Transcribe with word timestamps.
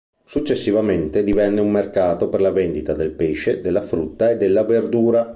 Successivamente 0.25 1.23
divenne 1.23 1.61
un 1.61 1.69
mercato 1.69 2.27
per 2.27 2.41
la 2.41 2.49
vendita 2.49 2.91
del 2.93 3.11
pesce, 3.11 3.59
della 3.59 3.81
frutta 3.81 4.31
e 4.31 4.37
della 4.37 4.63
verdura. 4.63 5.29